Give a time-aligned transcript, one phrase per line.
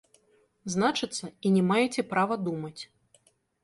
[0.75, 2.79] Значыцца, і не маеце права думаць.